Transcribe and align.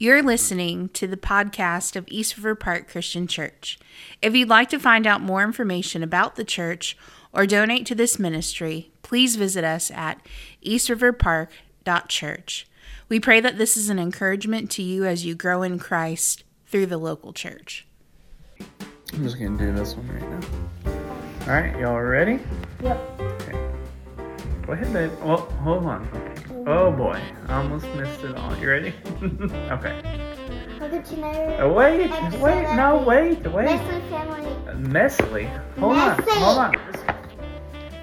You're 0.00 0.22
listening 0.22 0.90
to 0.90 1.08
the 1.08 1.16
podcast 1.16 1.96
of 1.96 2.04
East 2.06 2.36
River 2.36 2.54
Park 2.54 2.88
Christian 2.88 3.26
Church. 3.26 3.80
If 4.22 4.32
you'd 4.32 4.48
like 4.48 4.68
to 4.68 4.78
find 4.78 5.08
out 5.08 5.20
more 5.20 5.42
information 5.42 6.04
about 6.04 6.36
the 6.36 6.44
church 6.44 6.96
or 7.32 7.46
donate 7.46 7.84
to 7.86 7.96
this 7.96 8.16
ministry, 8.16 8.92
please 9.02 9.34
visit 9.34 9.64
us 9.64 9.90
at 9.90 10.24
eastriverpark.church. 10.64 12.68
We 13.08 13.18
pray 13.18 13.40
that 13.40 13.58
this 13.58 13.76
is 13.76 13.88
an 13.88 13.98
encouragement 13.98 14.70
to 14.70 14.84
you 14.84 15.04
as 15.04 15.26
you 15.26 15.34
grow 15.34 15.64
in 15.64 15.80
Christ 15.80 16.44
through 16.68 16.86
the 16.86 16.96
local 16.96 17.32
church. 17.32 17.84
I'm 19.12 19.24
just 19.24 19.36
gonna 19.36 19.58
do 19.58 19.72
this 19.72 19.96
one 19.96 20.06
right 20.06 20.30
now. 20.30 20.40
All 21.48 21.54
right, 21.60 21.76
y'all 21.76 22.00
ready? 22.00 22.38
Yep. 22.84 23.20
Okay. 23.20 23.68
Go 24.64 24.74
ahead, 24.74 24.92
babe. 24.92 25.10
Well, 25.20 25.38
hold 25.38 25.86
on. 25.86 26.27
Oh 26.70 26.92
boy, 26.92 27.18
I 27.46 27.62
almost 27.62 27.86
missed 27.94 28.22
it 28.24 28.36
all. 28.36 28.54
You 28.58 28.68
ready? 28.68 28.94
okay. 29.22 30.02
How 30.78 30.86
did 30.86 31.08
you? 31.10 31.24
Uh, 31.24 31.72
wait, 31.74 32.10
wait, 32.42 32.76
no, 32.76 33.02
wait, 33.06 33.40
wait. 33.50 33.64
Nestle 33.64 34.00
family. 34.10 34.76
Nestle. 34.76 35.44
Hold 35.78 35.96
on, 35.96 36.22
hold 36.28 36.58
on. 36.58 36.74
Just, 36.92 37.04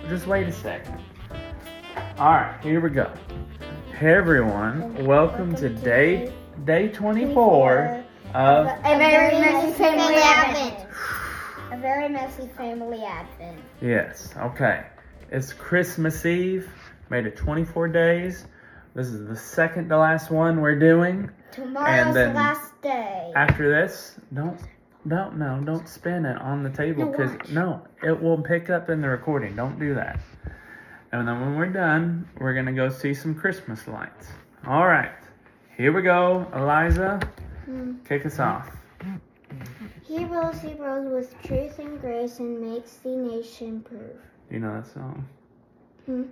just 0.09 0.25
wait 0.25 0.47
a 0.47 0.51
second. 0.51 0.99
All 2.17 2.31
right, 2.31 2.59
here 2.63 2.81
we 2.81 2.89
go. 2.89 3.13
Hey 3.99 4.15
everyone, 4.15 5.05
welcome 5.05 5.55
to 5.57 5.69
day 5.69 6.33
day 6.63 6.87
24 6.87 8.03
of 8.33 8.65
A 8.65 8.97
very 8.97 9.39
messy 9.41 9.73
family 9.73 10.15
advent. 10.15 10.87
A 11.71 11.77
very 11.77 12.09
messy 12.09 12.47
family 12.57 13.03
advent. 13.03 13.61
Yes, 13.79 14.33
okay. 14.37 14.87
It's 15.29 15.53
Christmas 15.53 16.25
Eve, 16.25 16.67
made 17.11 17.27
it 17.27 17.37
24 17.37 17.89
days. 17.89 18.47
This 18.95 19.07
is 19.07 19.27
the 19.27 19.35
second 19.35 19.89
to 19.89 19.97
last 19.97 20.31
one 20.31 20.61
we're 20.61 20.79
doing. 20.79 21.29
Tomorrow's 21.51 22.13
then- 22.13 22.29
the 22.29 22.39
last 22.39 22.81
day. 22.81 23.31
After 23.35 23.69
this, 23.69 24.17
don't 24.33 24.57
don't 25.07 25.37
no, 25.37 25.61
don't 25.63 25.87
spin 25.87 26.25
it 26.25 26.37
on 26.41 26.63
the 26.63 26.69
table 26.69 27.11
because 27.11 27.31
watch. 27.31 27.49
no, 27.49 27.85
it 28.01 28.19
will 28.19 28.41
pick 28.41 28.69
up 28.69 28.89
in 28.89 29.01
the 29.01 29.09
recording. 29.09 29.55
Don't 29.55 29.77
do 29.77 29.93
that. 29.95 30.19
And 31.11 31.27
then 31.27 31.41
when 31.41 31.57
we're 31.57 31.65
done, 31.67 32.27
we're 32.39 32.53
gonna 32.53 32.73
go 32.73 32.89
see 32.89 33.13
some 33.13 33.35
Christmas 33.35 33.87
lights. 33.87 34.29
All 34.65 34.87
right, 34.87 35.11
here 35.77 35.91
we 35.91 36.01
go, 36.01 36.47
Eliza. 36.55 37.19
Hmm. 37.65 37.95
Kick 38.07 38.25
us 38.25 38.39
off. 38.39 38.71
He 40.03 40.23
rules, 40.23 40.59
he 40.61 40.73
rules 40.73 41.11
with 41.11 41.41
truth 41.43 41.79
and 41.79 41.99
grace 41.99 42.39
and 42.39 42.61
makes 42.61 42.95
the 42.97 43.09
nation 43.09 43.81
prove. 43.81 44.21
Do 44.49 44.55
you 44.55 44.59
know 44.59 44.73
that 44.75 44.87
song? 44.87 45.27
Hmm. 46.05 46.23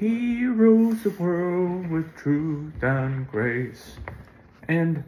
He 0.00 0.46
rules 0.46 1.02
the 1.02 1.10
world 1.10 1.90
with 1.90 2.16
truth 2.16 2.82
and 2.82 3.30
grace. 3.30 3.96
And 4.66 5.04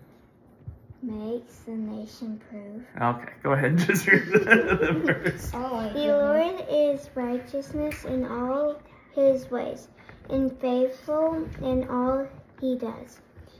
Makes 1.00 1.60
the 1.60 1.72
nation 1.72 2.38
prove. 2.50 2.84
okay, 3.00 3.32
go 3.42 3.52
ahead 3.52 3.70
and 3.70 3.78
just 3.86 4.06
read 4.06 4.26
the, 4.26 4.38
the 4.38 4.92
verse. 4.92 5.50
The 5.50 5.58
Lord 5.96 6.66
is 6.70 7.08
righteousness 7.14 8.04
in 8.04 8.26
all 8.26 8.82
his 9.14 9.50
ways, 9.50 9.88
and 10.28 10.52
faithful 10.60 11.48
in 11.62 11.88
all 11.88 12.28
he 12.60 12.76
does. 12.76 13.18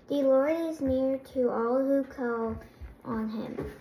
The 0.08 0.16
Lord 0.16 0.54
is 0.54 0.82
near 0.82 1.16
to 1.32 1.48
all 1.48 1.78
who 1.78 2.04
call 2.04 2.58
on 3.06 3.30
him, 3.30 3.72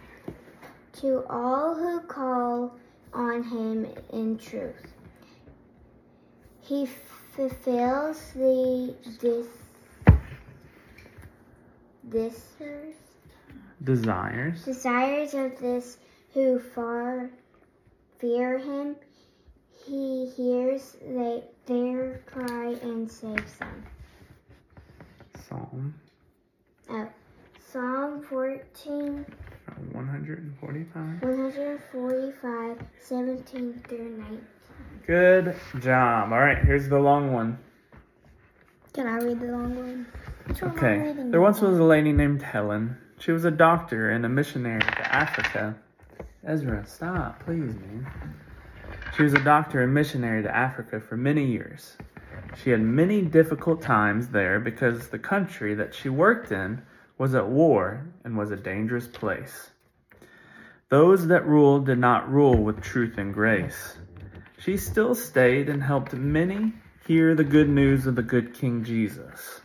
to 1.01 1.25
all 1.29 1.75
who 1.75 1.99
call 1.99 2.73
on 3.13 3.43
him 3.43 3.87
in 4.13 4.37
truth. 4.37 4.87
He 6.61 6.87
fulfills 7.49 8.33
the 8.33 8.93
dis, 9.19 9.47
disers, 12.07 12.93
Desires. 13.83 14.63
desires 14.63 15.33
of 15.33 15.59
this 15.59 15.97
who 16.35 16.59
far 16.59 17.31
fear 18.19 18.59
him. 18.59 18.95
He 19.87 20.29
hears 20.37 20.95
they, 21.01 21.43
their 21.65 22.21
cry 22.27 22.75
and 22.83 23.11
saves 23.11 23.55
them. 23.57 23.85
Psalm 25.49 25.95
Oh, 26.91 27.09
Psalm 27.71 28.21
14, 28.21 29.25
145. 29.93 31.21
145, 31.23 32.77
17 32.99 33.83
through 33.87 34.09
19. 34.17 34.47
Good 35.05 35.55
job. 35.79 36.31
All 36.31 36.39
right, 36.39 36.57
here's 36.57 36.87
the 36.87 36.99
long 36.99 37.33
one. 37.33 37.57
Can 38.93 39.07
I 39.07 39.17
read 39.17 39.39
the 39.39 39.47
long 39.47 39.75
one? 39.75 40.05
Which 40.45 40.61
one 40.61 40.71
am 40.71 40.77
I 40.77 41.09
Okay. 41.09 41.29
There 41.29 41.41
once 41.41 41.61
was 41.61 41.79
a 41.79 41.83
lady 41.83 42.11
named 42.11 42.41
Helen. 42.41 42.97
She 43.19 43.31
was 43.31 43.45
a 43.45 43.51
doctor 43.51 44.09
and 44.09 44.25
a 44.25 44.29
missionary 44.29 44.81
to 44.81 45.15
Africa. 45.15 45.75
Ezra, 46.43 46.85
stop, 46.85 47.43
please, 47.45 47.73
man. 47.75 48.07
She 49.15 49.23
was 49.23 49.33
a 49.33 49.43
doctor 49.43 49.81
and 49.81 49.93
missionary 49.93 50.43
to 50.43 50.55
Africa 50.55 50.99
for 50.99 51.15
many 51.17 51.45
years. 51.45 51.97
She 52.61 52.71
had 52.71 52.81
many 52.81 53.21
difficult 53.21 53.81
times 53.81 54.29
there 54.29 54.59
because 54.59 55.09
the 55.09 55.19
country 55.19 55.75
that 55.75 55.93
she 55.93 56.09
worked 56.09 56.51
in 56.51 56.81
was 57.17 57.35
at 57.35 57.47
war 57.47 58.07
and 58.23 58.37
was 58.37 58.51
a 58.51 58.55
dangerous 58.55 59.07
place. 59.07 59.69
Those 60.89 61.27
that 61.27 61.45
ruled 61.45 61.85
did 61.85 61.99
not 61.99 62.29
rule 62.29 62.57
with 62.57 62.81
truth 62.81 63.17
and 63.17 63.33
grace. 63.33 63.97
She 64.63 64.77
still 64.77 65.15
stayed 65.15 65.69
and 65.69 65.81
helped 65.81 66.13
many 66.13 66.73
hear 67.07 67.33
the 67.33 67.43
good 67.43 67.67
news 67.67 68.05
of 68.05 68.15
the 68.15 68.21
good 68.21 68.53
King 68.53 68.83
Jesus. 68.83 69.59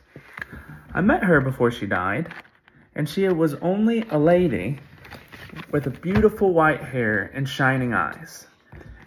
I 0.95 1.03
met 1.03 1.23
her 1.23 1.43
before 1.43 1.71
she 1.71 1.85
died, 1.85 2.33
and 2.95 3.07
she 3.07 3.29
was 3.29 3.53
only 3.57 4.07
a 4.09 4.19
lady 4.19 4.79
with 5.71 5.87
a 5.87 5.91
beautiful 5.91 6.55
white 6.55 6.81
hair 6.81 7.31
and 7.35 7.47
shining 7.47 7.93
eyes. 7.93 8.47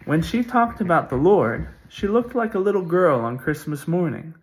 When 0.05 0.21
she 0.21 0.43
talked 0.43 0.79
about 0.79 1.09
the 1.09 1.15
Lord, 1.15 1.67
she 1.87 2.07
looked 2.07 2.35
like 2.35 2.53
a 2.53 2.59
little 2.59 2.85
girl 2.85 3.21
on 3.21 3.39
Christmas 3.39 3.87
morning, 3.87 4.35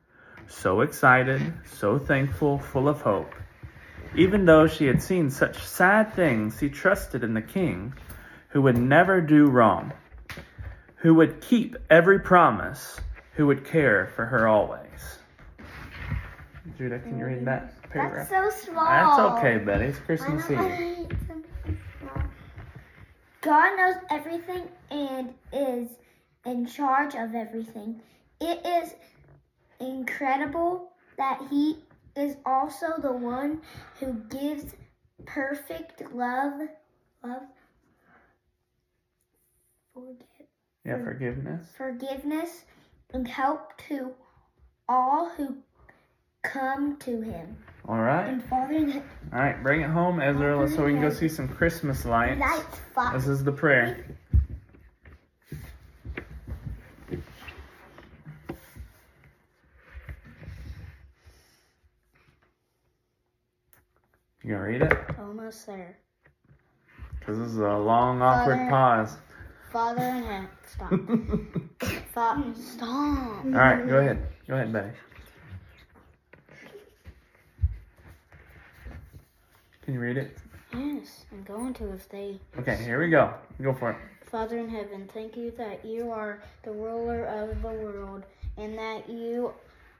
so 0.48 0.80
excited, 0.80 1.40
so 1.64 1.96
thankful, 1.96 2.58
full 2.58 2.88
of 2.88 3.02
hope. 3.02 3.32
Even 4.16 4.46
though 4.46 4.66
she 4.66 4.86
had 4.86 5.00
seen 5.00 5.30
such 5.30 5.62
sad 5.62 6.12
things, 6.14 6.58
she 6.58 6.68
trusted 6.68 7.22
in 7.22 7.34
the 7.34 7.42
King 7.42 7.94
who 8.48 8.62
would 8.62 8.76
never 8.76 9.20
do 9.20 9.46
wrong, 9.46 9.92
who 10.96 11.14
would 11.14 11.40
keep 11.40 11.76
every 11.90 12.18
promise, 12.18 13.00
who 13.34 13.46
would 13.46 13.64
care 13.64 14.06
for 14.14 14.24
her 14.24 14.48
always. 14.48 14.80
Judah, 16.76 16.98
can 16.98 17.18
you 17.18 17.26
read 17.26 17.44
that 17.44 17.74
paragraph? 17.90 18.28
That's 18.28 18.62
so 18.62 18.72
small. 18.72 18.84
That's 18.84 19.38
okay, 19.38 19.58
Betty. 19.58 19.86
It's 19.86 19.98
Christmas 19.98 20.50
Eve. 20.50 20.58
but 20.58 20.70
it's 20.70 21.80
small. 22.00 22.22
God 23.40 23.76
knows 23.76 23.94
everything 24.10 24.64
and 24.90 25.32
is 25.52 25.88
in 26.44 26.66
charge 26.66 27.14
of 27.14 27.34
everything. 27.34 28.00
It 28.40 28.64
is 28.66 28.94
incredible 29.80 30.90
that 31.18 31.40
He 31.50 31.78
is 32.16 32.36
also 32.44 32.86
the 32.98 33.12
one 33.12 33.60
who 34.00 34.14
gives 34.28 34.74
perfect 35.24 36.02
love, 36.12 36.60
love, 37.22 37.42
forgive, 39.94 40.35
Yeah, 40.86 41.02
forgiveness. 41.02 41.66
forgiveness, 41.76 42.64
and 43.12 43.26
help 43.26 43.76
to 43.88 44.12
all 44.88 45.30
who 45.30 45.56
come 46.42 46.96
to 46.98 47.20
Him. 47.22 47.56
All 47.88 47.98
right. 47.98 48.28
And 48.28 48.44
Father, 48.44 49.02
All 49.32 49.38
right, 49.40 49.60
bring 49.62 49.80
it 49.80 49.90
home, 49.90 50.20
Ezra, 50.20 50.68
so 50.68 50.84
we 50.84 50.92
can 50.92 51.00
go 51.02 51.10
see 51.10 51.28
some 51.28 51.48
Christmas 51.48 52.04
lights. 52.04 52.40
lights. 52.40 53.12
This 53.14 53.26
is 53.26 53.42
the 53.44 53.52
prayer. 53.52 54.04
You 64.42 64.52
gonna 64.52 64.62
read 64.64 64.82
it? 64.82 64.92
Almost 65.18 65.66
there. 65.66 65.98
Because 67.18 67.38
this 67.38 67.48
is 67.48 67.58
a 67.58 67.76
long, 67.76 68.22
awkward 68.22 68.56
Father. 68.58 68.70
pause. 68.70 69.16
Father 69.76 70.04
in 70.04 70.22
heaven. 70.22 70.48
Stop. 70.66 70.90
Fa- 72.14 72.54
stop. 72.54 73.44
All 73.44 73.50
right, 73.50 73.86
go 73.86 73.98
ahead. 73.98 74.26
Go 74.48 74.54
ahead, 74.54 74.72
Betty. 74.72 74.88
Can 79.82 79.92
you 79.92 80.00
read 80.00 80.16
it? 80.16 80.38
Yes, 80.72 81.26
I'm 81.30 81.42
going 81.42 81.74
to 81.74 81.92
if 81.92 82.08
they. 82.08 82.40
Okay, 82.58 82.76
here 82.76 82.98
we 82.98 83.10
go. 83.10 83.34
Go 83.60 83.74
for 83.74 83.90
it. 83.90 83.98
Father 84.30 84.56
in 84.56 84.70
heaven, 84.70 85.10
thank 85.12 85.36
you 85.36 85.50
that 85.58 85.84
you 85.84 86.10
are 86.10 86.42
the 86.62 86.72
ruler 86.72 87.26
of 87.26 87.60
the 87.60 87.68
world 87.68 88.22
and 88.56 88.78
that 88.78 89.10
you 89.10 89.52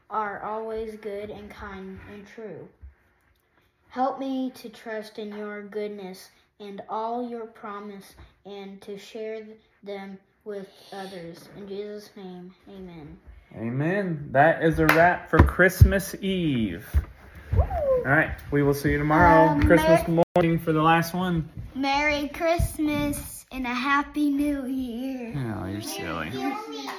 are 0.09 0.43
always 0.43 0.97
good 0.97 1.29
and 1.29 1.51
kind 1.51 2.01
and 2.15 2.27
true. 2.27 2.67
Help 3.91 4.19
me 4.19 4.53
to 4.55 4.71
trust 4.71 5.19
in 5.19 5.37
your 5.37 5.63
goodness 5.63 6.31
and 6.61 6.83
all 6.89 7.29
your 7.29 7.47
promise 7.47 8.15
and 8.45 8.81
to 8.83 8.99
share 8.99 9.43
them 9.83 10.19
with 10.45 10.69
others. 10.93 11.49
In 11.57 11.69
Jesus' 11.69 12.11
name, 12.17 12.55
amen. 12.69 13.19
Amen. 13.57 14.29
That 14.33 14.63
is 14.63 14.79
a 14.79 14.87
wrap 14.87 15.31
for 15.31 15.39
Christmas 15.39 16.15
Eve. 16.21 16.87
All 17.57 18.13
right, 18.13 18.31
we 18.51 18.63
will 18.63 18.75
see 18.75 18.93
you 18.93 18.99
tomorrow, 18.99 19.51
Um, 19.51 19.63
Christmas 19.63 20.03
morning, 20.37 20.59
for 20.59 20.73
the 20.73 20.83
last 20.83 21.15
one. 21.15 21.49
Merry 21.75 22.29
Christmas 22.29 23.45
and 23.51 23.67
a 23.67 23.75
Happy 23.75 24.31
New 24.31 24.67
Year. 24.67 25.35
Oh, 25.37 25.67
you're 25.67 25.81
silly. 25.81 26.31